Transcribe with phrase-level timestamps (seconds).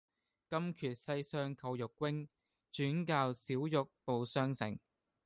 [0.49, 2.27] 金闕西廂叩玉扃，
[2.73, 4.79] 轉教小玉報雙成。